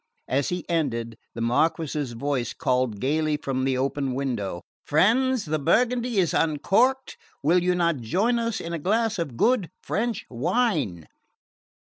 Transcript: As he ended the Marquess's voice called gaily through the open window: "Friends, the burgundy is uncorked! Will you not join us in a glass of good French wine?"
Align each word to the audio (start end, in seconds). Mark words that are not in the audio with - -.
As 0.27 0.49
he 0.49 0.67
ended 0.67 1.15
the 1.35 1.41
Marquess's 1.41 2.13
voice 2.13 2.53
called 2.53 2.99
gaily 2.99 3.37
through 3.37 3.63
the 3.65 3.77
open 3.77 4.15
window: 4.15 4.63
"Friends, 4.83 5.45
the 5.45 5.59
burgundy 5.59 6.17
is 6.17 6.33
uncorked! 6.33 7.17
Will 7.43 7.61
you 7.61 7.75
not 7.75 7.97
join 7.97 8.39
us 8.39 8.59
in 8.59 8.73
a 8.73 8.79
glass 8.79 9.19
of 9.19 9.37
good 9.37 9.69
French 9.83 10.25
wine?" 10.27 11.05